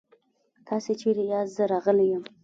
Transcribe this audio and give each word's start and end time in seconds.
تاسې 0.67 0.91
چيرته 1.01 1.23
ياست؟ 1.31 1.51
زه 1.57 1.63
راغلی 1.73 2.05
يم. 2.13 2.23